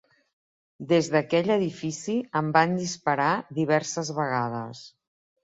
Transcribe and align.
Des 0.91 1.09
d'aquell 1.15 1.51
edifici 1.55 2.15
em 2.41 2.49
van 2.57 2.73
disparar 2.81 3.29
diverses 3.61 4.13
vegades. 4.23 4.83